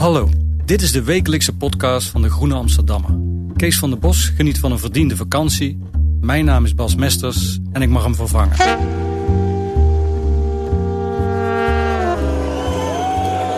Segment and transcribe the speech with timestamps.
[0.00, 0.28] Hallo,
[0.64, 3.10] dit is de wekelijkse podcast van de Groene Amsterdammer.
[3.56, 5.78] Kees van der Bos geniet van een verdiende vakantie.
[6.20, 8.56] Mijn naam is Bas Mesters en ik mag hem vervangen.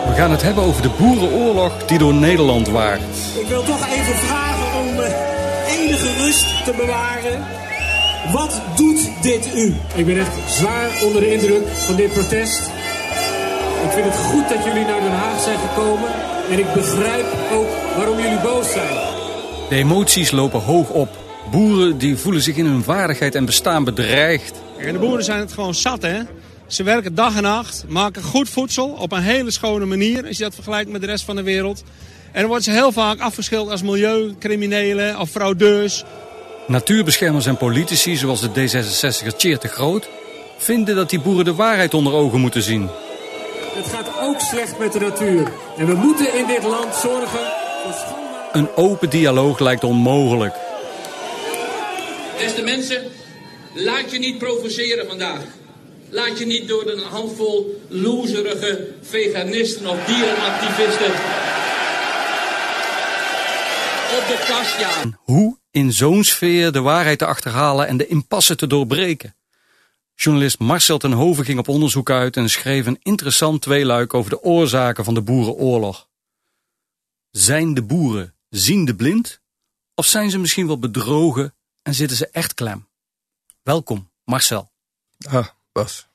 [0.07, 3.01] We gaan het hebben over de boerenoorlog die door Nederland waart.
[3.39, 5.05] Ik wil toch even vragen om uh,
[5.79, 7.43] enige rust te bewaren.
[8.31, 9.73] Wat doet dit u?
[9.95, 12.71] Ik ben echt zwaar onder de indruk van dit protest.
[13.83, 16.09] Ik vind het goed dat jullie naar Den Haag zijn gekomen.
[16.49, 17.67] En ik begrijp ook
[17.97, 18.97] waarom jullie boos zijn.
[19.69, 21.09] De emoties lopen hoog op.
[21.51, 24.61] Boeren die voelen zich in hun waardigheid en bestaan bedreigd.
[24.77, 26.19] En de boeren zijn het gewoon zat, hè?
[26.67, 30.27] Ze werken dag en nacht, maken goed voedsel op een hele schone manier...
[30.27, 31.83] als je dat vergelijkt met de rest van de wereld.
[32.31, 36.03] En dan worden ze heel vaak afgeschilderd als milieucriminelen of fraudeurs.
[36.67, 40.09] Natuurbeschermers en politici, zoals de D66er Tjeerd de Groot...
[40.57, 42.89] vinden dat die boeren de waarheid onder ogen moeten zien.
[43.75, 45.51] Het gaat ook slecht met de natuur.
[45.77, 47.45] En we moeten in dit land zorgen
[47.83, 48.53] voor schoonmaak.
[48.53, 50.55] Een open dialoog lijkt onmogelijk.
[52.37, 53.03] Beste mensen,
[53.73, 55.41] laat je niet provoceren vandaag.
[56.09, 61.11] Laat je niet door een handvol loserige veganisten of dierenactivisten
[64.17, 65.19] op de kast jagen.
[65.23, 69.35] Hoe in zo'n sfeer de waarheid te achterhalen en de impasse te doorbreken?
[70.15, 74.41] Journalist Marcel ten Hoven ging op onderzoek uit en schreef een interessant tweeluik over de
[74.41, 76.09] oorzaken van de boerenoorlog.
[77.31, 79.41] Zijn de boeren ziende blind?
[79.95, 82.87] Of zijn ze misschien wel bedrogen en zitten ze echt klem?
[83.63, 84.71] Welkom, Marcel.
[85.27, 86.07] Ah, Bas.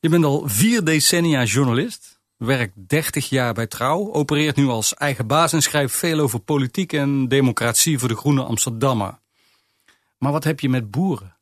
[0.00, 5.26] Je bent al vier decennia journalist, werkt 30 jaar bij Trouw, opereert nu als eigen
[5.26, 9.18] baas en schrijft veel over politiek en democratie voor de Groene Amsterdammer.
[10.18, 11.36] Maar wat heb je met boeren?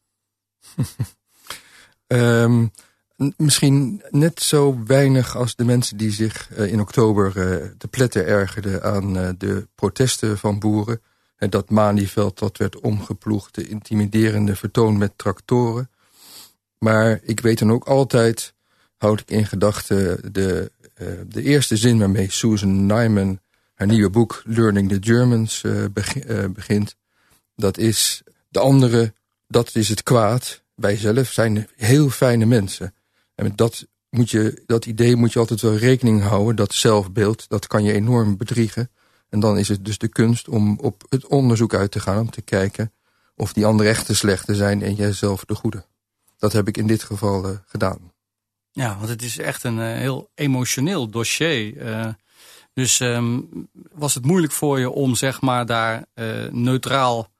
[2.08, 2.72] um,
[3.36, 8.26] misschien net zo weinig als de mensen die zich uh, in oktober uh, te pletten
[8.26, 11.00] ergerden aan uh, de protesten van boeren.
[11.36, 15.90] En dat Malieveld dat werd omgeploegd, de intimiderende vertoon met tractoren.
[16.78, 18.54] Maar ik weet dan ook altijd,
[18.96, 20.72] houd ik in gedachten, de,
[21.26, 23.40] de eerste zin waarmee Susan Nyman
[23.74, 26.96] haar nieuwe boek Learning the Germans begin, begint.
[27.56, 29.14] Dat is de andere,
[29.46, 30.62] dat is het kwaad.
[30.78, 32.94] Wij zelf zijn heel fijne mensen.
[33.34, 36.56] En met dat, moet je, dat idee moet je altijd wel rekening houden.
[36.56, 38.90] Dat zelfbeeld, dat kan je enorm bedriegen.
[39.28, 42.20] En dan is het dus de kunst om op het onderzoek uit te gaan.
[42.20, 42.92] Om te kijken
[43.36, 45.84] of die anderen echt de slechte zijn en jijzelf de goede.
[46.36, 48.12] Dat heb ik in dit geval uh, gedaan.
[48.70, 51.76] Ja, want het is echt een uh, heel emotioneel dossier.
[51.76, 52.06] Uh,
[52.72, 53.48] dus um,
[53.92, 56.04] was het moeilijk voor je om zeg maar daar
[56.50, 57.30] neutraal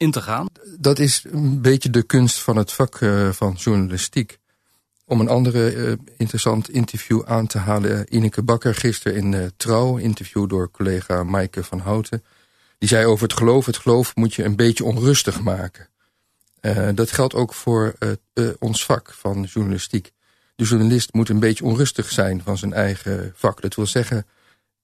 [0.00, 0.46] in te gaan?
[0.78, 2.98] Dat is een beetje de kunst van het vak
[3.30, 4.38] van journalistiek.
[5.04, 8.14] Om een andere interessant interview aan te halen.
[8.14, 12.24] Ineke Bakker gisteren in Trouw, interview door collega Maaike van Houten.
[12.78, 13.66] Die zei over het geloof.
[13.66, 15.88] Het geloof moet je een beetje onrustig maken.
[16.60, 20.12] Uh, dat geldt ook voor uh, uh, ons vak van journalistiek.
[20.54, 23.60] De journalist moet een beetje onrustig zijn van zijn eigen vak.
[23.60, 24.26] Dat wil zeggen,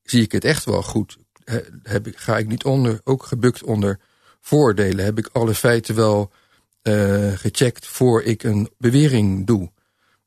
[0.02, 1.18] zie ik het echt wel goed?
[1.44, 3.98] He, heb ik, ga ik niet onder, ook gebukt onder
[4.46, 5.04] voordelen?
[5.04, 6.32] Heb ik alle feiten wel
[7.34, 9.72] gecheckt voor ik een bewering doe?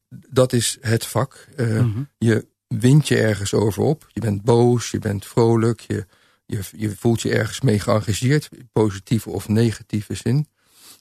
[0.10, 1.48] Dat is het vak.
[1.58, 2.10] Mm -hmm.
[2.18, 4.10] Je wint je ergens over op.
[4.14, 5.80] Je bent boos, je bent vrolijk.
[5.80, 6.06] Je,
[6.46, 8.50] je, je voelt je ergens mee geëngageerd.
[8.72, 10.48] Positieve of negatieve zin.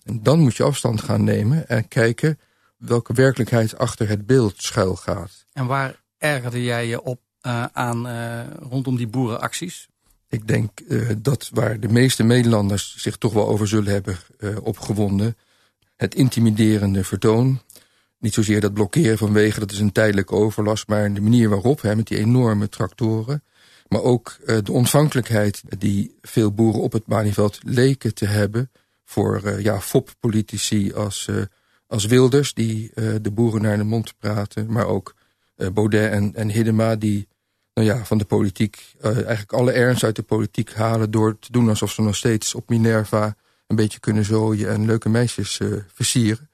[0.04, 2.38] En dan moet je afstand gaan nemen en kijken
[2.76, 5.46] welke werkelijkheid achter het beeld schuil gaat.
[5.52, 9.88] En waar ergerde jij je op uh, aan uh, rondom die boerenacties?
[10.28, 14.18] Ik denk uh, dat waar de meeste Nederlanders zich toch wel over zullen hebben
[14.62, 15.36] opgewonden.
[15.96, 17.60] Het intimiderende vertoon.
[18.18, 21.80] niet zozeer dat blokkeren van wegen, dat is een tijdelijke overlast, maar de manier waarop,
[21.80, 23.42] hè, met die enorme tractoren.
[23.88, 28.70] Maar ook uh, de ontvankelijkheid die veel boeren op het Malieveld leken te hebben
[29.04, 31.42] voor uh, ja, foppolitici als, uh,
[31.86, 35.14] als Wilders, die de boeren naar de mond praten, maar ook
[35.72, 37.28] Baudet en, en Hiddema, die
[37.78, 41.68] nou ja, van de politiek eigenlijk alle ernst uit de politiek halen door te doen
[41.68, 43.36] alsof ze nog steeds op Minerva
[43.66, 45.60] een beetje kunnen zooien en leuke meisjes
[45.94, 46.50] versieren.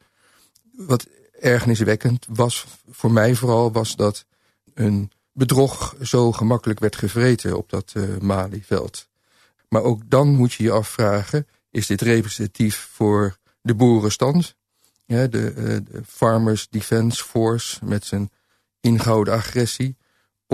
[0.73, 1.07] Wat
[1.41, 4.25] ergerniswekkend was voor mij vooral was dat
[4.75, 9.09] een bedrog zo gemakkelijk werd gevreten op dat uh, Malieveld.
[9.69, 14.57] Maar ook dan moet je je afvragen, is dit representatief voor de boerenstand?
[15.07, 18.31] De, Farmers Defence Force met zijn
[18.81, 19.97] ingehouden agressie?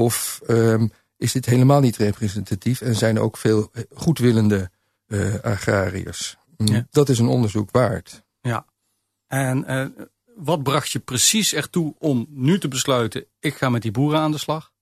[0.00, 4.70] Of um, is dit helemaal niet representatief en zijn er ook veel eh, goedwillende
[5.06, 6.36] uh, agrariërs?
[6.56, 6.86] Ja.
[6.90, 8.22] Dat is een onderzoek waard.
[8.40, 8.66] Ja,
[9.26, 9.64] en
[10.36, 13.24] wat bracht je precies ertoe om nu te besluiten...
[13.40, 14.72] ik ga met die boeren aan de slag?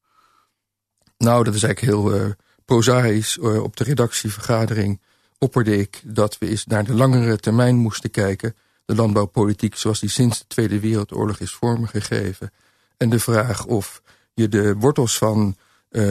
[1.19, 2.33] Nou, dat is eigenlijk heel uh,
[2.65, 3.39] prozaïs.
[3.39, 5.01] Op de redactievergadering
[5.39, 8.57] opperde ik dat we eens naar de langere termijn moesten kijken.
[8.85, 12.53] De landbouwpolitiek zoals die sinds de Tweede Wereldoorlog is vormgegeven.
[12.97, 14.03] En de vraag of
[14.39, 15.57] je de wortels van
[15.91, 16.03] uh,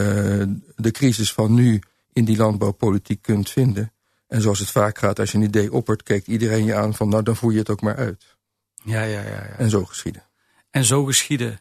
[0.76, 1.80] de crisis van nu
[2.12, 3.92] in die landbouwpolitiek kunt vinden.
[4.26, 7.08] En zoals het vaak gaat, als je een idee oppert, kijkt iedereen je aan van
[7.08, 8.36] nou dan voer je het ook maar uit.
[8.84, 9.28] Ja, ja, ja.
[9.28, 9.56] ja.
[9.58, 10.22] En zo geschieden.
[10.70, 11.60] En zo geschieden.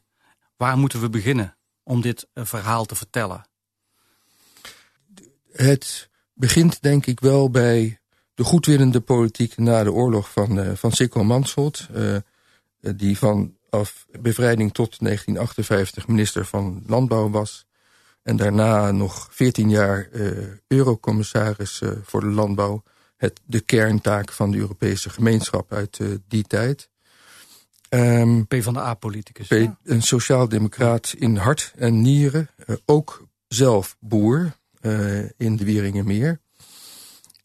[0.57, 3.45] Waar moeten we beginnen om dit eh, verhaal te vertellen?
[5.51, 7.99] Het begint denk ik wel bij
[8.33, 11.87] de goedwillende politiek na de oorlog van, uh, van Sikko Mansholt.
[11.95, 12.17] Uh,
[12.79, 13.17] die
[13.77, 17.65] vanaf bevrijding tot 1958 minister van Landbouw was.
[18.23, 22.83] En daarna nog 14 jaar uh, eurocommissaris voor de landbouw.
[23.17, 26.89] Het, de kerntaak van de Europese gemeenschap uit die tijd.
[27.89, 29.49] Um, P van de A-politicus.
[29.83, 32.49] Een sociaaldemocraat in hart en nieren.
[32.85, 34.55] Ook zelf boer
[35.37, 36.39] in de Wieringenmeer.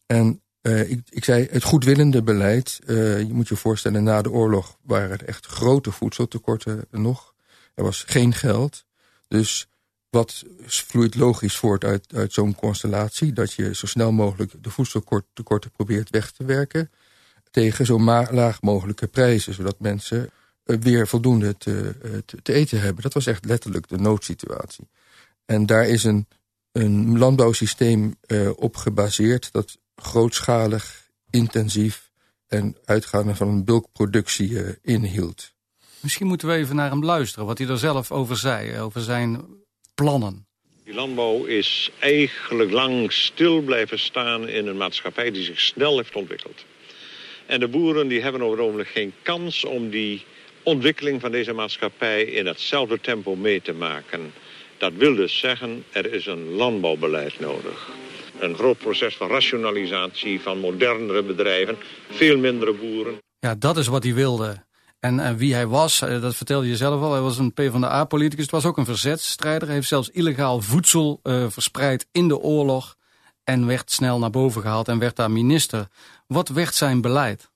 [0.05, 2.79] En uh, ik, ik zei, het goedwillende beleid.
[2.85, 7.33] je moet je voorstellen, na de oorlog waren er echt grote voedseltekorten nog.
[7.75, 8.85] Er was geen geld.
[9.27, 9.67] Dus
[10.09, 13.33] wat vloeit logisch voort uit, uit zo'n constellatie?
[13.33, 16.91] Dat je zo snel mogelijk de voedseltekorten probeert weg te werken
[17.51, 17.99] tegen zo
[18.31, 19.53] laag mogelijke prijzen.
[19.53, 20.29] Zodat mensen
[20.63, 23.03] eh, weer voldoende te, eh, te, te, eten hebben.
[23.03, 24.89] Dat was echt letterlijk de noodsituatie.
[25.45, 26.27] En daar is een,
[26.71, 28.15] een landbouwsysteem
[28.55, 29.51] op gebaseerd...
[29.51, 32.11] dat grootschalig, intensief
[32.47, 35.51] en uitgaande van een bulkproductie uh, inhield.
[35.99, 39.45] Misschien moeten we even naar hem luisteren, wat hij er zelf over zei, over zijn
[39.95, 40.47] plannen.
[40.83, 46.15] Die landbouw is eigenlijk lang stil blijven staan in een maatschappij die zich snel heeft
[46.15, 46.65] ontwikkeld.
[47.45, 50.25] En de boeren die hebben over het ogenblik geen kans om die
[50.63, 54.33] ontwikkeling van deze maatschappij in hetzelfde tempo mee te maken.
[54.77, 57.91] Dat wil dus zeggen, er is een landbouwbeleid nodig.
[58.43, 61.77] Een groot proces van rationalisatie van modernere bedrijven,
[62.09, 63.17] veel mindere boeren.
[63.39, 64.65] Ja, dat is wat hij wilde.
[64.99, 68.43] En, en wie hij was, eh, dat vertelde je zelf al, hij was een PvdA-politicus.
[68.43, 69.67] Het was ook een verzetstrijder.
[69.67, 72.95] Hij heeft zelfs illegaal voedsel uh, verspreid in de oorlog.
[73.43, 75.87] En werd snel naar boven gehaald en werd daar minister.
[76.27, 77.51] Wat werd zijn beleid?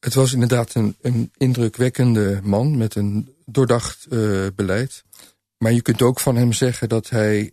[0.00, 5.04] Het was inderdaad een, een indrukwekkende man met een doordacht uh, beleid.
[5.58, 7.52] Maar je kunt ook van hem zeggen dat hij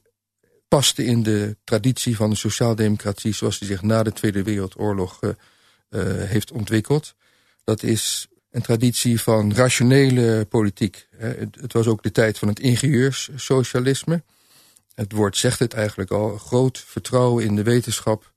[0.70, 3.34] paste in de traditie van de sociaaldemocratie...
[3.34, 5.30] zoals die zich na de Tweede Wereldoorlog uh,
[5.90, 7.16] uh, heeft ontwikkeld.
[7.64, 11.08] Dat is een traditie van rationele politiek.
[11.18, 14.24] Het, was ook de tijd van het ingenieurssocialisme.
[14.96, 16.38] Het woord zegt het eigenlijk al.
[16.38, 18.34] Groot vertrouwen in de wetenschap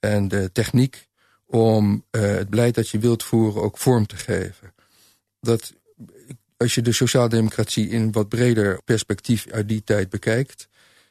[0.00, 1.08] en de techniek
[1.46, 4.74] om uh, het beleid dat je wilt voeren ook vorm te geven.
[5.40, 5.72] Dat,
[6.56, 10.68] als je de sociaaldemocratie in wat breder perspectief uit die tijd bekijkt...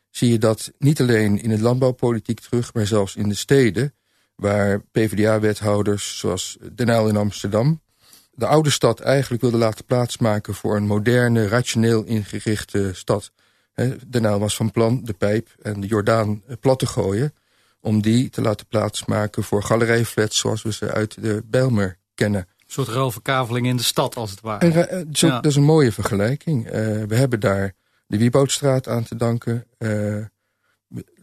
[0.10, 2.74] zie je dat niet alleen in de landbouwpolitiek terug...
[2.74, 3.94] maar zelfs in de steden,
[4.36, 7.82] waar PvdA-wethouders zoals Den Uyl in Amsterdam...
[8.32, 10.54] de oude stad eigenlijk wilden laten plaatsmaken...
[10.54, 13.32] voor een moderne, rationeel ingerichte stad.
[14.08, 17.34] Den Uyl was van plan de pijp en de Jordaan plat te gooien
[17.82, 22.42] om die te laten plaatsmaken voor galerijflats zoals we ze uit de Bijlmer kennen.
[22.42, 24.86] Een soort ruilverkaveling in de stad als het ware.
[24.86, 26.66] En, zo, Dat is een mooie vergelijking.
[26.66, 26.72] Uh,
[27.04, 27.74] we hebben daar
[28.08, 29.66] de Wieboudstraat aan te danken.
[29.80, 30.26] Uh,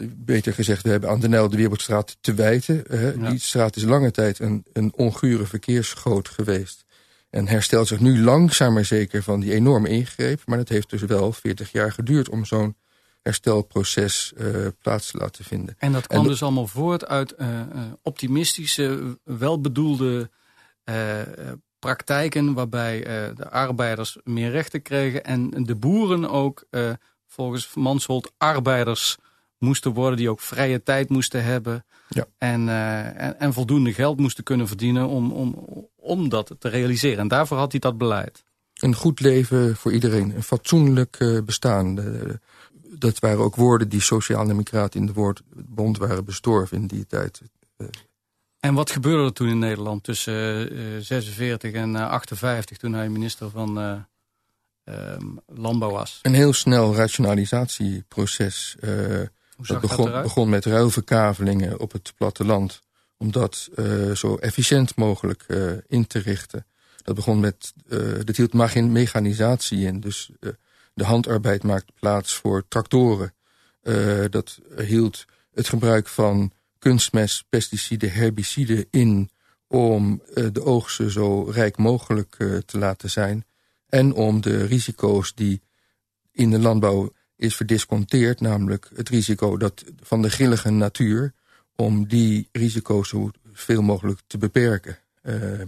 [0.07, 2.85] beter gezegd, we hebben aan de Nijl de Wieboudstraat te wijten.
[2.91, 3.31] Uh, ja.
[3.31, 6.85] Die straat is lange tijd een, een ongure verkeersgoot geweest.
[7.31, 10.43] En herstelt zich nu langzaam maar zeker van die enorme ingreep.
[10.47, 12.76] Maar het heeft dus wel 40 jaar geduurd om zo'n
[13.23, 15.75] herstelproces uh, plaats te laten vinden.
[15.79, 17.61] En dat kwam en dus allemaal voort uit uh,
[18.03, 20.31] optimistische, welbedoelde
[20.85, 21.21] uh,
[21.85, 23.00] praktijken waarbij
[23.35, 26.64] de arbeiders meer rechten kregen en de boeren ook
[27.26, 29.17] volgens Mansholt arbeiders
[29.59, 31.85] moesten worden die ook vrije tijd moesten hebben.
[32.09, 32.26] Ja.
[32.38, 37.19] En, en, en, voldoende geld moesten kunnen verdienen om, om, om dat te realiseren.
[37.19, 38.45] En daarvoor had hij dat beleid.
[38.75, 41.95] Een goed leven voor iedereen, een fatsoenlijk bestaan
[42.99, 47.43] dat waren ook woorden die sociaal-democraten in de woordbond waren bestorven in die tijd.
[48.64, 53.50] En wat gebeurde er toen in Nederland tussen uh, 46 en 58 toen hij minister
[53.50, 54.02] van
[54.85, 55.16] uh,
[55.47, 56.18] Landbouw was?
[56.23, 58.76] Een heel snel rationalisatieproces.
[59.56, 62.80] dat begon, begon, met ruilverkavelingen op het platteland.
[63.16, 63.68] Om dat
[64.14, 65.47] zo efficiënt mogelijk
[65.87, 66.66] in te richten.
[67.02, 67.73] Dat begon met,
[68.25, 68.52] dat hield
[68.92, 70.00] mechanisatie in.
[70.00, 70.30] Dus
[70.94, 73.35] de handarbeid maakt plaats voor tractoren.
[74.30, 76.52] Dat hield het gebruik van
[76.85, 79.31] kunstmest, pesticiden, herbiciden in...
[79.69, 83.45] om uh, de oogsten zo rijk mogelijk uh, te laten zijn.
[83.88, 85.62] En om de risico's die
[86.33, 88.41] in de landbouw is verdisconteerd...
[88.41, 91.33] namelijk het risico dat van de grillige natuur...
[91.76, 94.99] om die risico's zo veel mogelijk te beperken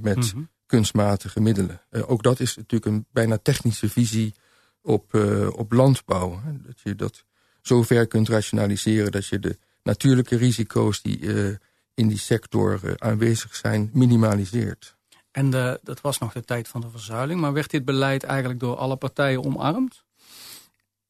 [0.00, 0.49] met mm -hmm.
[0.66, 1.80] kunstmatige middelen.
[1.90, 4.35] ook dat is natuurlijk een bijna technische visie
[4.82, 6.40] op, uh, op landbouw.
[6.66, 7.25] Dat je dat
[7.62, 11.57] zo ver kunt rationaliseren dat je de natuurlijke risico's die uh,
[11.95, 14.97] in die sector uh, aanwezig zijn minimaliseert.
[15.31, 18.61] En de, dat was nog de tijd van de verzuiling, maar werd dit beleid eigenlijk
[18.61, 20.05] door alle partijen omarmd?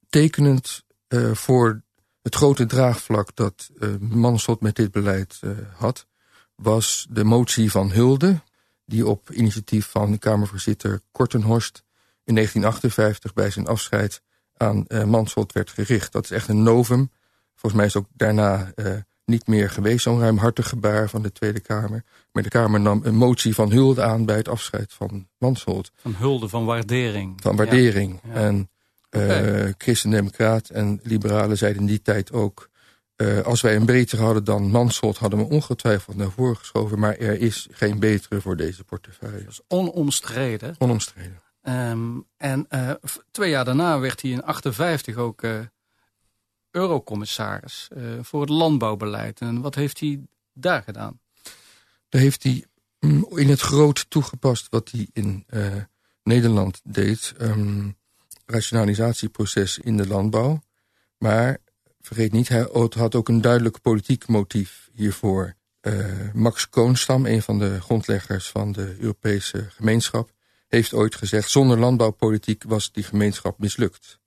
[0.08, 0.84] Tekenend
[1.32, 1.82] voor
[2.22, 5.40] het grote draagvlak dat Mansot met dit beleid
[5.76, 6.06] had,
[6.54, 8.40] was de motie van Hulde,
[8.84, 11.84] die op initiatief van Kamervoorzitter Kortenhorst
[12.24, 14.22] in 1958 bij zijn afscheid
[14.56, 16.12] aan uh, Mansholt werd gericht.
[16.12, 17.10] Dat is echt een novum.
[17.66, 18.92] Volgens mij is ook daarna uh,
[19.24, 22.04] niet meer geweest zo'n ruimhartig gebaar van de Tweede Kamer.
[22.32, 25.92] Maar de Kamer nam een motie van hulde aan bij het afscheid van Mansholt.
[25.96, 27.40] Van hulde, van waardering.
[27.42, 28.20] Van waardering.
[28.22, 28.30] Ja.
[28.30, 28.46] Ja.
[28.46, 28.70] En
[29.10, 29.74] uh, okay.
[29.78, 32.68] christendemocraat en liberalen zeiden in die tijd ook...
[33.16, 35.18] Uh, als wij een betere hadden dan Mansholt...
[35.18, 36.98] hadden we ongetwijfeld naar voren geschoven.
[36.98, 39.38] Maar er is geen betere voor deze portefeuille.
[39.44, 40.74] Dat is onomstreden.
[40.78, 41.42] Onomstreden.
[41.62, 42.90] Um, en uh,
[43.30, 45.42] twee jaar daarna werd hij in 58 ook
[46.76, 49.40] eurocommissaris uh, voor het landbouwbeleid.
[49.40, 50.20] En wat heeft hij
[50.52, 51.20] daar gedaan?
[52.08, 52.64] Daar heeft hij
[53.00, 55.46] mm, in het groot toegepast wat hij in
[56.22, 57.34] Nederland deed.
[57.40, 57.96] Um,
[58.46, 60.62] rationalisatieproces in de landbouw.
[61.18, 61.58] Maar
[62.00, 65.54] vergeet niet, hij had ook een duidelijk politiek motief hiervoor.
[66.32, 70.30] Max Koonstam, een van de grondleggers van de Europese gemeenschap
[70.68, 71.50] heeft ooit gezegd...
[71.50, 74.18] zonder landbouwpolitiek was die gemeenschap mislukt.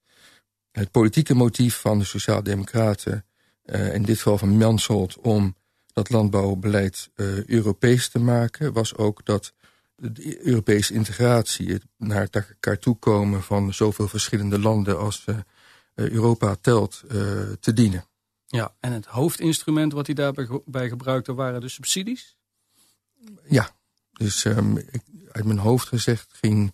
[0.72, 3.24] Het politieke motief van de Sociaaldemocraten...
[3.66, 5.18] Uh, in dit geval van Mansholt...
[5.18, 5.56] om
[5.94, 8.74] dat landbouwbeleid uh, Europees te maken...
[8.74, 9.54] was ook dat
[9.96, 11.72] de Europese integratie...
[11.72, 15.00] het naar elkaar toekomen van zoveel verschillende landen...
[15.00, 15.38] als uh,
[15.94, 17.04] Europa telt,
[17.60, 18.06] te dienen.
[18.46, 21.34] Ja, en het hoofdinstrument wat hij daarbij gebruikte...
[21.34, 22.38] waren de subsidies?
[23.48, 23.70] Ja,
[24.12, 26.74] dus um, ik, uit mijn hoofd gezegd ging...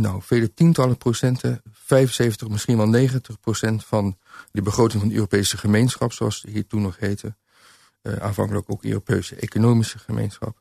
[0.00, 3.84] nou, vele tientallen procenten, 75, misschien wel 90 procent...
[3.84, 4.18] van
[4.50, 7.36] de begroting van de Europese gemeenschap, zoals die hier toen nog heette...
[8.02, 10.60] Uh, aanvankelijk ook Europese economische gemeenschap...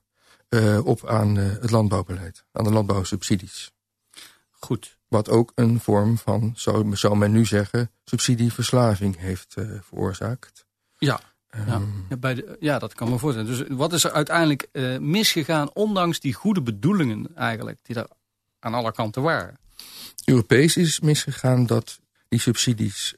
[0.49, 3.71] Uh, op aan uh, het landbouwbeleid, aan de landbouwsubsidies.
[4.51, 4.97] Goed.
[5.07, 10.65] Wat ook een vorm van, zou, zou men nu zeggen, subsidieverslaving heeft veroorzaakt.
[10.97, 13.49] Ja, ja, ehm, bij de, ja, dat kan me voorstellen.
[13.49, 18.07] Dus wat is er uiteindelijk uh, misgegaan, ondanks die goede bedoelingen eigenlijk, die er
[18.59, 19.57] aan alle kanten waren?
[20.25, 23.15] Europees is misgegaan dat die subsidies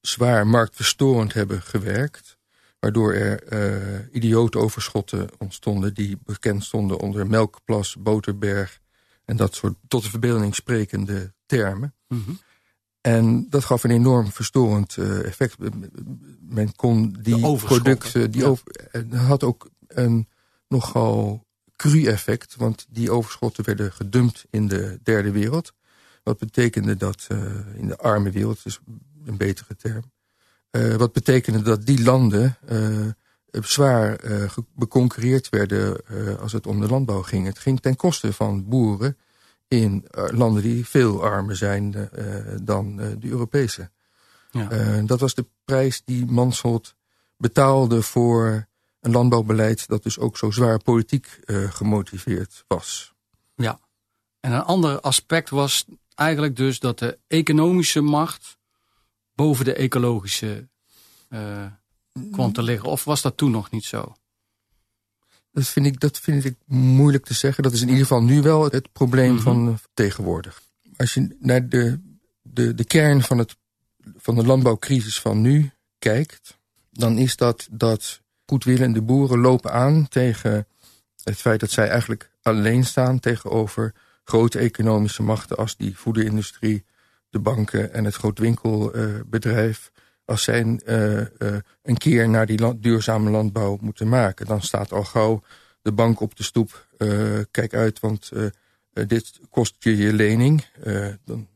[0.00, 2.36] zwaar marktverstorend hebben gewerkt.
[2.78, 8.80] Waardoor er uh, idiote overschotten ontstonden die bekend stonden onder melkplas, boterberg
[9.24, 11.94] en dat soort tot de verbeelding sprekende termen.
[12.08, 12.38] Mm -hmm.
[13.00, 15.56] En dat gaf een enorm verstorend uh, effect.
[16.40, 18.30] Men kon die producten...
[18.30, 18.46] Die ja.
[18.46, 18.64] over,
[19.14, 20.28] had ook een
[20.68, 21.46] nogal
[21.78, 22.56] cru effect.
[22.56, 25.72] Want die overschotten werden gedumpt in de derde wereld.
[26.22, 27.38] Wat betekende dat uh,
[27.74, 28.80] in de arme wereld, dus
[29.24, 30.12] een betere term...
[30.70, 32.56] Uh, wat betekende dat die landen
[33.50, 34.20] zwaar
[34.74, 36.00] beconcurreerd werden
[36.38, 37.46] als het om de landbouw ging.
[37.46, 39.16] Het ging ten koste van boeren
[39.68, 42.10] in landen die veel armer zijn
[42.62, 43.90] dan de Europese.
[44.50, 45.02] Ja.
[45.02, 46.94] dat was de prijs die Mansholt
[47.36, 48.67] betaalde voor
[49.08, 49.88] een landbouwbeleid...
[49.88, 53.12] dat dus ook zo zwaar politiek gemotiveerd was.
[53.54, 53.80] Ja,
[54.40, 55.84] en een ander aspect was
[56.14, 58.58] eigenlijk dus dat de economische macht...
[59.34, 60.68] boven de ecologische
[62.32, 62.88] kwam te liggen.
[62.88, 64.14] Of was dat toen nog niet zo?
[65.52, 67.62] Dat vind, ik, dat vind ik moeilijk te zeggen.
[67.62, 69.42] Dat is in ieder geval nu wel het probleem Mhm.
[69.42, 70.62] van eh, tegenwoordig.
[70.96, 72.00] Als je naar de,
[72.42, 73.56] de, de kern van, het,
[74.16, 76.58] van de landbouwcrisis van nu kijkt...
[76.90, 80.66] dan is dat dat goedwillende boeren lopen aan tegen
[81.24, 83.20] het feit dat zij eigenlijk alleen staan...
[83.20, 86.84] tegenover grote economische machten als die voederindustrie,
[87.30, 89.90] de banken en het grootwinkelbedrijf...
[90.24, 91.28] als zij eh, eh,
[91.82, 94.46] een keer naar die duurzame landbouw moeten maken...
[94.46, 95.42] dan staat al gauw
[95.82, 96.86] de bank op de stoep.
[96.96, 98.30] eh, kijk uit, want
[98.92, 100.64] dit kost je je lening.
[101.24, 101.48] Dan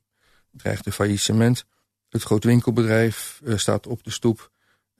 [0.50, 1.64] dreigt er faillissement.
[2.08, 4.51] Het grootwinkelbedrijf staat op de stoep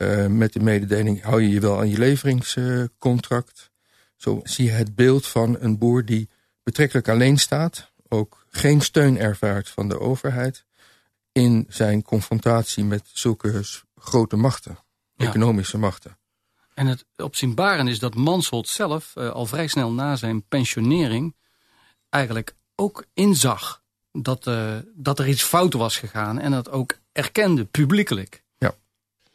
[0.02, 1.22] eh, met de mededeling...
[1.22, 3.70] hou je je wel aan je leveringscontract.
[4.16, 6.28] Zo zie je het beeld van een boer die
[6.62, 7.92] betrekkelijk alleen staat...
[8.08, 10.64] ook geen steun ervaart van de overheid...
[11.32, 13.62] in zijn confrontatie met zulke
[13.96, 14.78] grote machten,
[15.14, 15.26] Ja.
[15.26, 16.16] economische machten.
[16.74, 21.34] En het opzienbarend is dat Mansholt zelf eh, al vrij snel na zijn pensionering
[22.08, 23.82] eigenlijk ook inzag
[24.12, 28.41] dat, eh, dat er iets fout was gegaan en dat ook erkende publiekelijk.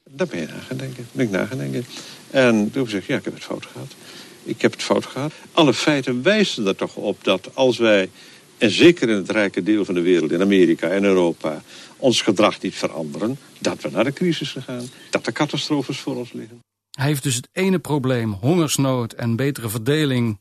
[0.09, 1.07] Daar ben je na gaan denken.
[1.11, 1.85] Ben ik na gaan denken.
[2.29, 3.95] En toen heb ik gezegd, ja, ik heb het fout gehad.
[4.43, 5.33] Ik heb het fout gehad.
[5.51, 8.09] Alle feiten wijzen er toch op dat als wij,
[8.57, 11.61] en zeker in het rijke deel van de wereld, in Amerika en Europa,
[11.97, 14.89] ons gedrag niet veranderen, dat we naar de crisis gaan.
[15.09, 16.59] Dat er catastrofes voor ons liggen.
[16.91, 20.39] Hij heeft dus het ene probleem, hongersnood en betere verdeling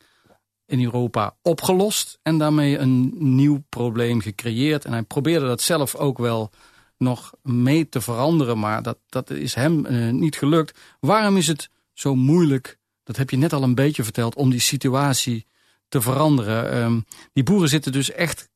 [0.66, 2.18] in Europa, opgelost.
[2.23, 4.85] En daarmee een nieuw probleem gecreëerd.
[4.85, 6.50] En hij probeerde dat zelf ook wel
[6.98, 10.78] nog mee te veranderen, maar dat, dat is hem eh, niet gelukt.
[11.00, 14.60] Waarom is het zo moeilijk, dat heb je net al een beetje verteld, om die
[14.60, 15.46] situatie
[15.88, 16.70] te veranderen?
[16.70, 17.00] Ehm,
[17.32, 18.48] die boeren zitten dus echt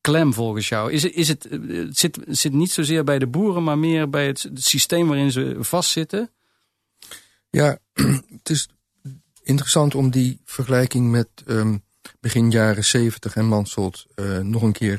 [0.00, 0.92] klem volgens jou.
[0.92, 4.50] Is is het, eh, zit, zit niet zozeer bij de boeren, maar meer bij het,
[4.54, 6.30] systeem waarin ze vastzitten?
[7.50, 7.78] Ja,
[8.38, 8.68] het is
[9.42, 11.76] interessant om die vergelijking met ehm,
[12.20, 14.98] begin jaren 70 en Mansholt eh, nog een keer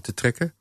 [0.00, 0.54] te trekken.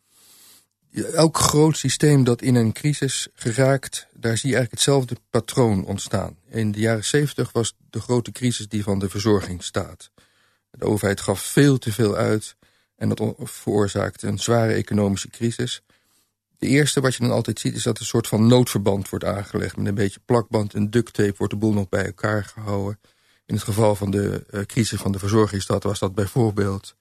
[1.03, 6.37] Elk groot systeem dat in een crisis geraakt, daar zie je eigenlijk hetzelfde patroon ontstaan.
[6.50, 10.11] In de jaren 70 was de grote crisis die van de verzorgingsstaat.
[10.72, 12.55] De overheid gaf veel te veel uit
[12.96, 15.81] en dat veroorzaakte een zware economische crisis.
[16.57, 19.77] De eerste wat je dan altijd ziet is dat een soort van noodverband wordt aangelegd.
[19.77, 23.00] Met een beetje plakband en duct tape wordt de boel nog bij elkaar gehouden.
[23.46, 26.96] In het geval van de eh, crisis van de verzorgingsstad was dat bijvoorbeeld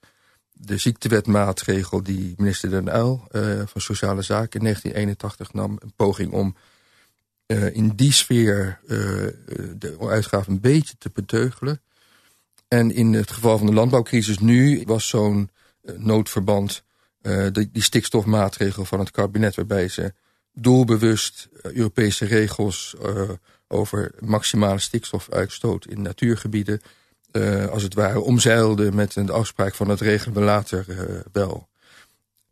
[0.57, 5.77] de ziektewetmaatregel die minister Den Uyl eh, van Sociale Zaken in 1981 nam.
[5.79, 6.55] Een poging om
[7.45, 8.97] eh, in die sfeer eh,
[9.77, 11.81] de uitgaven een beetje te beteugelen.
[12.67, 15.49] En in het geval van de landbouwcrisis nu was zo'n
[15.97, 16.83] noodverband
[17.51, 19.55] die, stikstofmaatregel van het kabinet...
[19.55, 20.13] waarbij ze
[20.53, 22.95] doelbewust Europese regels
[23.67, 26.81] over maximale stikstofuitstoot in natuurgebieden...
[27.35, 31.67] eh, als het ware omzeilden met een afspraak van het regelen we later eh, wel.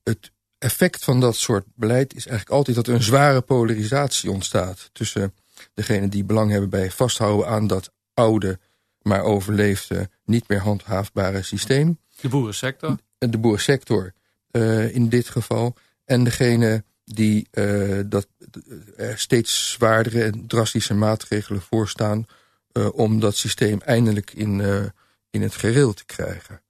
[0.04, 4.90] Het effect van dat soort beleid is eigenlijk altijd dat er een zware polarisatie ontstaat...
[4.94, 5.34] tussen
[5.74, 8.60] degenen die belang hebben bij vasthouden aan dat oude,
[9.02, 12.98] maar overleefde, niet meer handhaafbare systeem De boerensector.
[13.18, 14.14] de boersector
[14.52, 15.76] eh, in dit geval.
[16.06, 17.48] En degene die
[18.06, 18.28] dat,
[18.98, 22.26] er steeds zwaardere en drastische maatregelen voorstaan...
[22.74, 24.86] eh, om dat systeem eindelijk in, eh,
[25.30, 26.62] in het gereel te krijgen.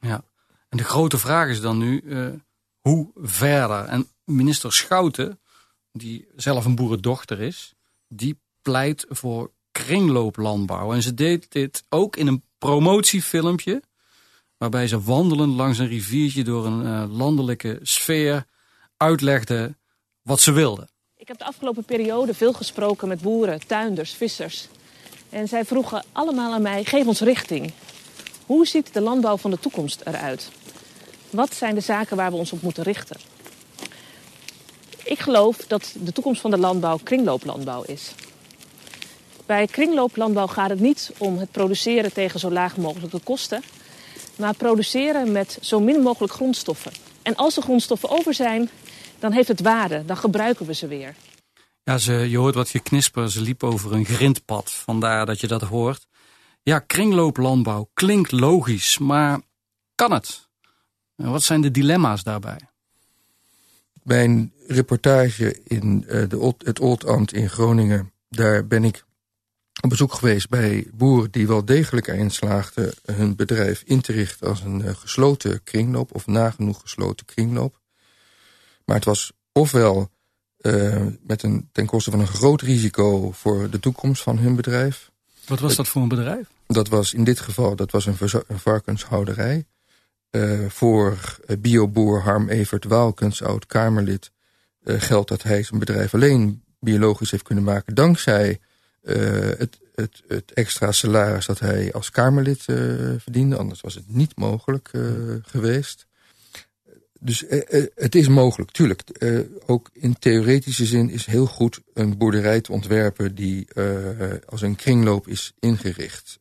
[0.00, 0.24] Ja.
[0.68, 2.26] En de grote vraag is dan nu, eh,
[2.80, 3.84] hoe verder?
[3.84, 5.40] En minister Schouten,
[5.92, 7.74] die zelf een boerendochter is,
[8.08, 10.92] die pleit voor kringlooplandbouw.
[10.92, 13.82] En ze deed dit ook in een promotiefilmpje,
[14.56, 18.46] waarbij ze wandelend langs een riviertje door een eh, landelijke sfeer
[18.96, 19.76] uitlegde
[20.22, 20.88] wat ze wilde.
[21.16, 24.68] Ik heb de afgelopen periode veel gesproken met boeren, tuinders, vissers.
[25.30, 27.72] En zij vroegen allemaal aan mij: geef ons richting.
[28.46, 30.50] Hoe ziet de landbouw van de toekomst eruit?
[31.30, 33.16] Wat zijn de zaken waar we ons op moeten richten?
[35.04, 38.12] Ik geloof dat de toekomst van de landbouw kringlooplandbouw is.
[39.46, 43.62] Bij kringlooplandbouw gaat het niet om het produceren tegen zo laag mogelijke kosten,
[44.36, 46.92] maar produceren met zo min mogelijk grondstoffen.
[47.22, 48.70] En als er grondstoffen over zijn,
[49.18, 51.14] dan heeft het waarde, dan gebruiken we ze weer.
[51.88, 53.30] Ja, ze, je hoort wat geknisper.
[53.30, 54.70] Ze liep over een grindpad.
[54.70, 56.06] Vandaar dat je dat hoort.
[56.62, 59.40] Ja, kringlooplandbouw klinkt logisch, maar
[59.94, 60.48] kan het?
[61.16, 62.58] En wat zijn de dilemma's daarbij?
[64.02, 68.12] Bij een reportage in eh, de, Old- het Oldambt in Groningen...
[68.28, 69.04] daar ben ik
[69.82, 72.94] op bezoek geweest bij boeren die wel degelijk erin slaagden...
[73.04, 76.14] hun bedrijf in te richten als een eh, gesloten kringloop...
[76.14, 77.80] of nagenoeg gesloten kringloop.
[78.84, 80.10] Maar het was ofwel
[80.58, 83.32] eh, met een, ten koste van een groot risico...
[83.32, 85.10] voor de toekomst van hun bedrijf...
[85.46, 86.46] Wat was dat voor een bedrijf?
[86.66, 88.16] Dat was in dit geval dat was een,
[88.46, 89.64] een varkenshouderij.
[90.30, 94.30] Uh, voor bioboer Harm Evert Waalkens, oud-Kamerlid...
[94.84, 97.94] Uh, geldt dat hij zijn bedrijf alleen biologisch heeft kunnen maken...
[97.94, 98.60] dankzij
[99.02, 102.62] het, het, het, extra salaris dat hij als Kamerlid
[103.18, 103.56] verdiende.
[103.56, 104.90] Anders was het niet mogelijk
[105.42, 106.07] geweest.
[107.18, 107.44] Dus
[107.94, 109.02] het is mogelijk, tuurlijk.
[109.66, 113.34] ook in theoretische zin is heel goed een boerderij te ontwerpen...
[113.34, 113.68] die
[114.48, 116.38] als een kringloop is ingericht.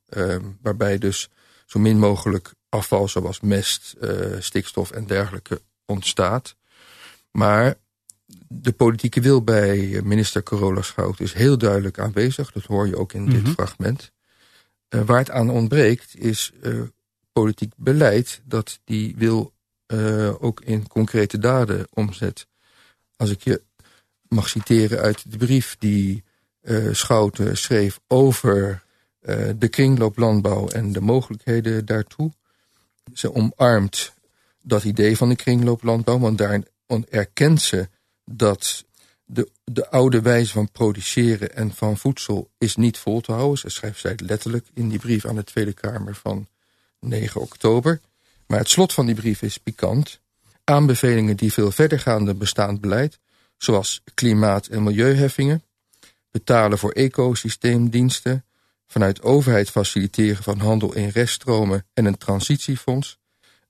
[0.61, 1.29] waarbij dus
[1.65, 3.95] zo min mogelijk afval zoals mest,
[4.39, 6.55] stikstof en dergelijke ontstaat.
[7.31, 7.75] Maar
[8.47, 12.51] de politieke wil bij minister Corolla Schout is heel duidelijk aanwezig.
[12.51, 13.51] Dat hoor je ook in dit mhm.
[13.51, 14.11] fragment.
[14.89, 16.51] Waar het aan ontbreekt is
[17.31, 19.53] politiek beleid dat die wil
[20.39, 22.47] ook in concrete daden omzet.
[23.15, 23.61] Als ik je
[24.27, 26.23] mag citeren uit de brief die
[26.91, 28.83] Schouten schreef over
[29.57, 32.31] de kringlooplandbouw en de mogelijkheden daartoe
[33.13, 34.13] ze omarmt
[34.63, 36.61] dat idee van de kringlooplandbouw, want daar
[37.09, 37.89] erkent ze
[38.25, 38.85] dat
[39.25, 43.57] de, de oude wijze van produceren en van voedsel is niet vol te houden.
[43.57, 46.47] Ze schrijft zij letterlijk in die brief aan de Tweede Kamer van
[46.99, 47.99] 9 oktober.
[48.47, 50.19] Maar het slot van die brief is pikant.
[50.63, 53.19] Aanbevelingen die veel verder gaan dan bestaand beleid,
[53.57, 55.63] zoals klimaat- en milieuheffingen,
[56.31, 58.45] betalen voor ecosysteemdiensten,
[58.87, 63.17] vanuit overheid faciliteren van handel in reststromen en een transitiefonds.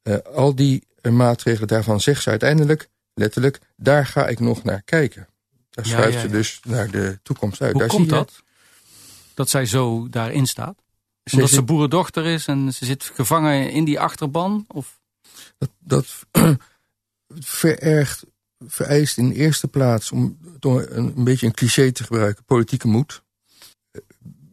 [0.04, 4.82] Uh, al die uh, maatregelen daarvan zegt ze uiteindelijk, letterlijk, daar ga ik nog naar
[4.82, 5.28] kijken.
[5.70, 6.26] Daar schuift ja, ja.
[6.26, 7.72] ze dus naar de toekomst uit.
[7.72, 8.24] Hoe daar komt zie je...
[8.24, 8.44] dat?
[9.34, 10.78] Dat zij zo daarin staat?
[11.32, 14.66] Omdat ze, ze boerendochter is en ze zit gevangen in die achterban?
[14.68, 15.00] Of?
[15.58, 16.26] Dat, dat
[17.40, 18.26] verergt,
[18.68, 23.26] vereist in de eerste plaats, om een, een beetje een cliché te gebruiken, politieke moed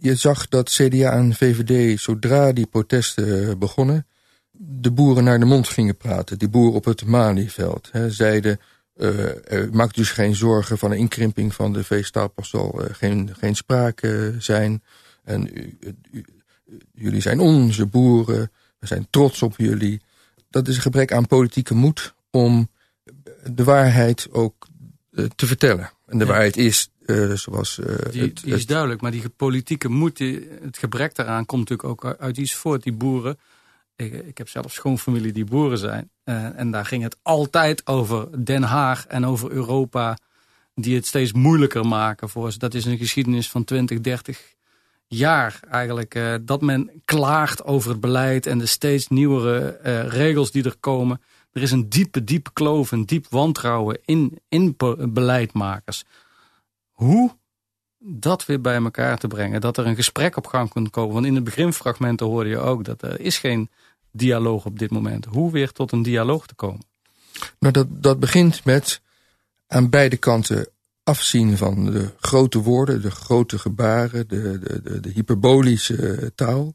[0.05, 4.07] je zag dat CDA en VVD, zodra die protesten eh, begonnen...
[4.51, 6.39] de boeren naar de mond gingen praten.
[6.39, 8.61] Die boeren op het Malieveld hè, zeiden...
[8.97, 12.45] Uh, maak dus geen zorgen van een inkrimping van de veestapel.
[12.45, 14.83] zal uh, geen, geen sprake zijn.
[15.25, 15.51] En
[16.95, 18.51] jullie zijn onze boeren.
[18.79, 20.01] We zijn trots op jullie.
[20.51, 22.69] Dat is een gebrek aan politieke moed om
[23.53, 24.67] de waarheid ook
[25.37, 25.91] te vertellen.
[26.07, 26.31] En de ja.
[26.31, 28.69] waarheid is uh, zoals, uh, die, het, die, is het...
[28.69, 32.83] duidelijk, maar die politieke moed, die, het gebrek daaraan komt natuurlijk ook uit iets voort.
[32.83, 33.39] Die boeren,
[33.97, 36.11] ik, ik heb zelf schoonfamilie die boeren zijn.
[36.25, 40.19] Uh, en daar ging het altijd over Den Haag en over Europa.
[40.75, 42.59] Die het steeds moeilijker maken voor ze.
[42.59, 44.54] Dat is een geschiedenis van 20, 30
[45.17, 46.21] jaar eigenlijk.
[46.43, 51.21] dat men klaagt over het beleid en de steeds nieuwere regels die er komen.
[51.53, 54.77] Er is een diepe, diepe kloof, een diep wantrouwen in, in
[55.09, 56.05] beleidmakers
[56.95, 57.37] hoe
[57.99, 59.61] dat weer bij elkaar te brengen.
[59.61, 61.15] Dat er een gesprek op gang kunt komen.
[61.15, 63.71] Want in de beginfragmenten hoorde je ook dat er is geen
[64.11, 65.25] dialoog op dit moment.
[65.25, 66.85] Hoe weer tot een dialoog te komen?
[67.59, 69.01] Nou, dat, dat begint met
[69.67, 70.69] aan beide kanten
[71.05, 76.75] afzien van de grote woorden, de grote gebaren, de, de, de, hyperbolische taal.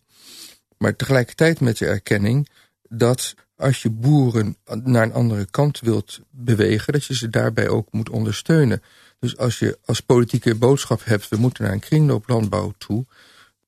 [0.78, 2.50] Maar tegelijkertijd met de erkenning
[2.89, 7.92] dat als je boeren naar een andere kant wilt bewegen, dat je ze daarbij ook
[7.92, 8.82] moet ondersteunen.
[9.20, 13.06] Dus als je als politieke boodschap hebt, we moeten naar een kringlooplandbouw toe,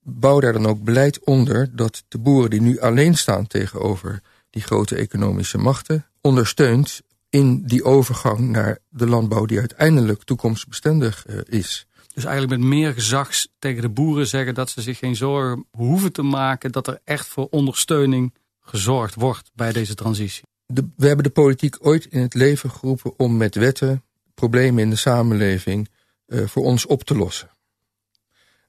[0.03, 4.61] bouw daar dan ook beleid onder dat de boeren die nu alleen staan tegenover die
[4.61, 11.87] grote economische machten, ondersteunt in die overgang naar de landbouw die uiteindelijk toekomstbestendig uh, is.
[12.13, 16.11] Dus eigenlijk met meer gezags tegen de boeren zeggen dat ze zich geen zorgen hoeven
[16.11, 20.43] te maken, dat er echt voor ondersteuning gezorgd wordt bij deze transitie.
[20.65, 24.89] De, we hebben de politiek ooit in het leven geroepen om met wetten problemen in
[24.89, 25.89] de samenleving
[26.27, 27.49] uh, voor ons op te lossen.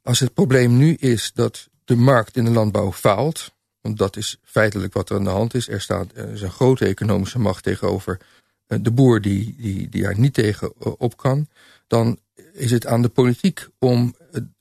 [0.03, 4.38] Als het probleem nu is dat de markt in de landbouw faalt, want dat is
[4.44, 5.68] feitelijk wat er aan de hand is.
[5.68, 8.20] Er staat er is een grote economische macht tegenover
[8.80, 11.48] de boer die, die, die daar niet tegen uh, op kan.
[11.87, 12.18] Dan
[12.52, 14.14] is het aan de politiek om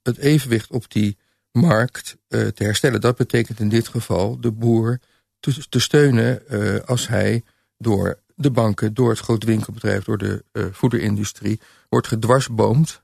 [0.04, 1.17] het, evenwicht op die
[1.52, 3.02] markt te herstellen.
[3.02, 5.00] Dat betekent in dit geval de boer
[5.39, 6.41] te, te steunen
[6.86, 7.43] als hij
[7.78, 13.02] door de banken, door het grote winkelbedrijf, door de voederindustrie, wordt gedwarsboomd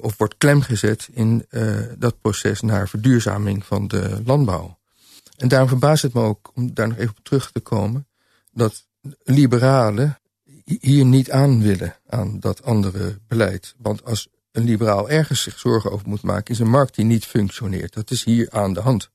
[0.00, 1.46] of wordt klemgezet in
[1.98, 4.78] dat proces naar verduurzaming van de landbouw.
[5.36, 8.06] En daarom verbaast het me ook, om daar nog even op terug te komen,
[8.52, 8.86] dat
[9.22, 10.18] liberalen
[10.64, 13.74] hier niet aan willen aan dat andere beleid.
[13.78, 17.24] Want als een liberaal ergens zich zorgen over moet maken, is een markt die niet
[17.24, 17.94] functioneert.
[17.94, 19.10] Dat is hier aan de hand.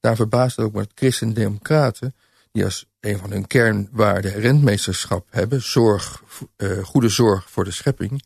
[0.00, 2.14] Daar verbaast het ook met christen-democraten
[2.52, 6.22] die als een van hun kernwaarden rentmeesterschap hebben, zorg,
[6.56, 8.24] uh, goede zorg voor de schepping,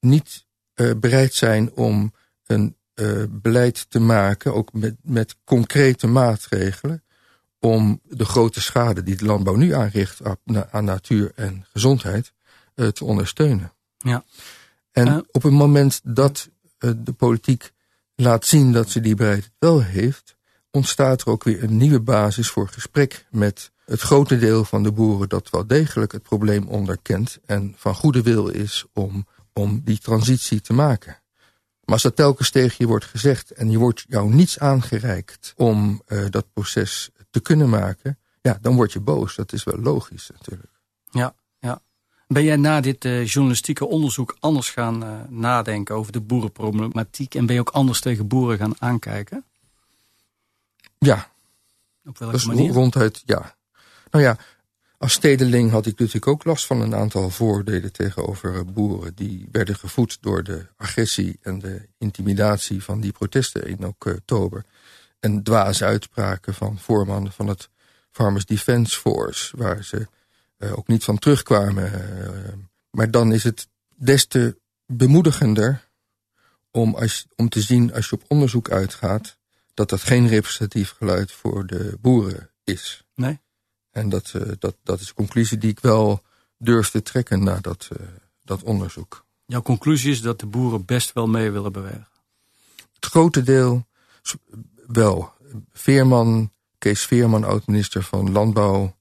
[0.00, 2.12] niet uh, bereid zijn om
[2.46, 7.02] een uh, beleid te maken, ook met, met concrete maatregelen,
[7.66, 10.20] om de grote schade die de landbouw nu aanricht
[10.70, 12.32] aan, natuur en gezondheid
[12.74, 13.72] uh, te ondersteunen.
[13.98, 14.24] Ja.
[14.92, 16.48] En uh, op het moment dat
[16.78, 17.72] de politiek
[18.14, 20.36] laat zien dat ze die bereidheid wel heeft,
[20.70, 24.92] ontstaat er ook weer een nieuwe basis voor gesprek met het grote deel van de
[24.92, 29.98] boeren dat wel degelijk het probleem onderkent en van goede wil is om, om die
[29.98, 31.20] transitie te maken.
[31.84, 36.02] Maar als dat telkens tegen je wordt gezegd en je wordt jou niets aangereikt om
[36.08, 39.34] uh, dat proces te kunnen maken, ja, dan word je boos.
[39.34, 40.72] Dat is wel logisch natuurlijk.
[41.10, 41.80] Ja, ja.
[42.26, 47.46] Ben jij na dit uh, journalistieke onderzoek anders gaan uh, nadenken over de boerenproblematiek en
[47.46, 49.44] ben je ook anders tegen boeren gaan aankijken?
[50.98, 51.30] Ja.
[52.04, 52.72] Op welke is manier?
[52.72, 53.54] ronduit ja.
[54.10, 54.36] Nou ja,
[54.98, 59.14] als stedeling had ik natuurlijk ook last van een aantal voordelen tegenover boeren.
[59.14, 64.64] Die werden gevoed door de agressie en de intimidatie van die protesten in oktober.
[65.26, 67.68] En dwaze uitspraken van voormannen van het
[68.10, 70.06] Farmers Defence Force, waar ze
[70.58, 71.92] uh, ook niet van terugkwamen.
[71.92, 72.52] Uh,
[72.90, 75.88] maar dan is het des te bemoedigender
[76.70, 79.38] om, als, om te zien als je op onderzoek uitgaat,
[79.74, 83.04] dat dat geen representatief geluid voor de boeren is.
[83.14, 83.40] Nee.
[83.90, 86.22] En dat, uh, dat, dat is een conclusie die ik wel
[86.58, 87.88] durf te trekken na dat,
[88.44, 89.24] dat onderzoek.
[89.46, 92.08] Jouw conclusie is dat de boeren best wel mee willen bewegen?
[92.92, 93.86] Het grote deel
[94.86, 95.32] wel.
[95.72, 98.94] Veerman, Kees Veerman, oud-minister van Landbouw...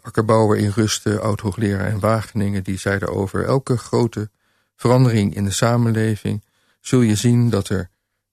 [0.00, 2.64] Akkerbouwer in Rusten, oud-hoogleraar in Wageningen...
[2.64, 4.30] die zeiden over elke grote
[4.76, 6.44] verandering in de samenleving...
[6.80, 7.90] zul je zien dat er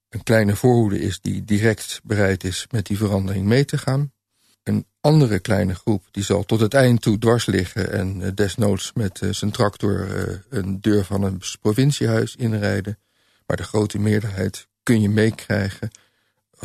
[0.09, 4.13] een kleine voorhoede is die direct bereid is met die verandering mee te gaan
[4.65, 7.91] een andere kleine groep die zal tot het eind toe dwars liggen...
[7.91, 12.99] en uh, desnoods met uh, zijn tractor uh, een deur van een provinciehuis inrijden.
[13.45, 15.89] Maar de grote meerderheid kun je meekrijgen...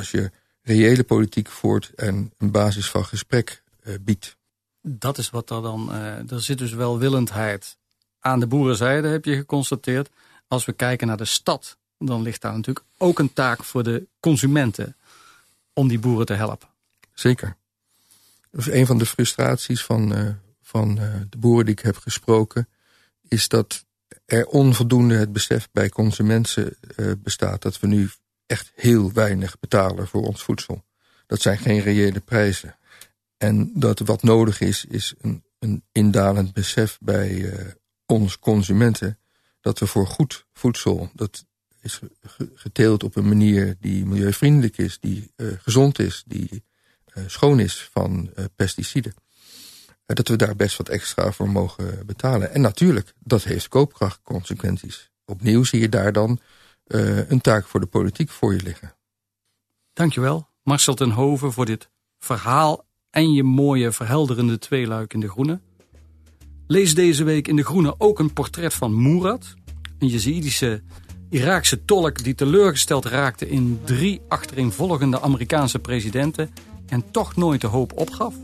[0.01, 0.31] als je
[0.63, 3.63] reële politiek voert en een basis van gesprek
[4.01, 4.37] biedt.
[4.83, 5.93] Dat is wat er dan...
[6.29, 7.77] er zit dus welwillendheid
[8.21, 10.11] aan de boerenzijde, heb je geconstateerd.
[10.49, 14.07] Als we kijken naar de stad, dan ligt daar natuurlijk ook een taak voor de
[14.21, 14.97] consumenten...
[15.73, 16.69] om die boeren te helpen.
[17.13, 17.57] Zeker.
[18.51, 20.29] Dus een van de frustraties van, uh,
[20.63, 20.95] van
[21.31, 22.69] de boeren die ik heb gesproken...
[23.29, 23.85] is dat
[24.25, 26.77] er onvoldoende het besef bij consumenten
[27.19, 27.63] bestaat...
[27.63, 28.11] dat we nu
[28.51, 30.85] echt heel weinig betalen voor ons voedsel.
[31.27, 32.77] Dat zijn geen reële prijzen.
[33.37, 37.53] En dat wat nodig is, is een, een indalend besef bij
[38.07, 39.19] ons consumenten...
[39.61, 41.45] dat we voor goed voedsel, dat
[41.81, 42.01] is
[42.55, 44.99] geteeld op een manier die milieuvriendelijk is...
[45.01, 46.65] die gezond is, die
[47.15, 49.15] uh, schoon is van pesticiden.
[50.07, 52.53] Dat we daar best wat extra voor mogen betalen.
[52.53, 55.11] En natuurlijk, dat heeft koopkrachtconsequenties.
[55.25, 56.41] Opnieuw zie je daar dan
[57.29, 58.95] een taak voor de politiek voor je liggen.
[59.93, 65.61] Dankjewel, Marcel ten Hoven, voor dit verhaal en je mooie verhelderende tweeluik in De Groene.
[66.67, 69.55] Lees deze week in De Groene ook een portret van Murat,
[69.99, 70.83] een Jezidische
[71.31, 76.51] Iraakse tolk die teleurgesteld raakte in drie achtereenvolgende Amerikaanse presidenten
[76.89, 78.35] en toch nooit de hoop opgaf.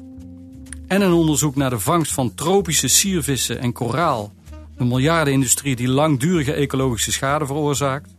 [0.87, 4.33] En een onderzoek naar de vangst van tropische siervissen en koraal.
[4.77, 8.15] Een miljardenindustrie die langdurige ecologische schade veroorzaakt.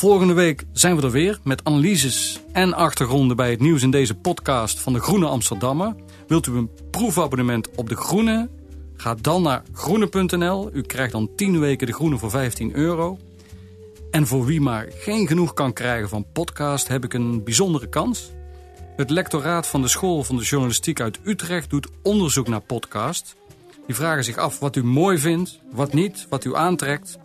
[0.00, 4.14] Volgende week zijn we er weer met analyses en achtergronden bij het nieuws in deze
[4.14, 5.94] podcast van de Groene Amsterdammer.
[6.26, 8.48] Wilt u een proefabonnement op de Groene?
[8.96, 10.70] Ga dan naar groene.nl.
[10.72, 13.18] U krijgt dan 10 weken de Groene voor 15 euro.
[14.10, 18.30] En voor wie maar geen genoeg kan krijgen van podcast, heb ik een bijzondere kans.
[18.96, 23.36] Het lectoraat van de School van de Journalistiek uit Utrecht doet onderzoek naar podcast.
[23.86, 27.18] Die vragen zich af wat u mooi vindt, wat niet, wat u aantrekt.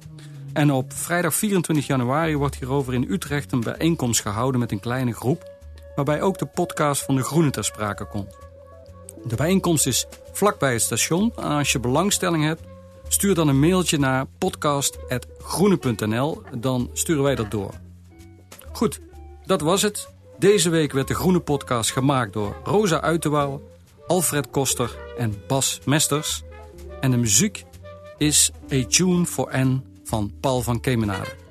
[0.55, 5.13] En op vrijdag 24 januari wordt hierover in Utrecht een bijeenkomst gehouden met een kleine
[5.13, 5.51] groep,
[5.95, 8.37] waarbij ook de podcast van de Groene ter sprake komt.
[9.23, 12.61] De bijeenkomst is vlakbij het station als je belangstelling hebt,
[13.07, 17.73] stuur dan een mailtje naar podcast.groene.nl, dan sturen wij dat door.
[18.71, 18.99] Goed,
[19.45, 20.09] dat was het.
[20.39, 23.61] Deze week werd de Groene Podcast gemaakt door Rosa Uiterwouw,
[24.07, 26.43] Alfred Koster en Bas Mesters.
[27.01, 27.65] En de muziek
[28.17, 31.44] is A Tune for N van Paul van Kemenade.